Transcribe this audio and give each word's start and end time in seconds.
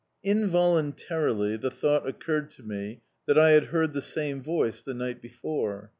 Involuntarily 0.23 1.57
the 1.57 1.69
thought 1.69 2.07
occurred 2.07 2.49
to 2.53 2.63
me 2.63 3.01
that 3.27 3.37
I 3.37 3.51
had 3.51 3.65
heard 3.65 3.93
the 3.93 4.01
same 4.01 4.41
voice 4.41 4.81
the 4.81 4.95
night 4.95 5.21
before. 5.21 5.89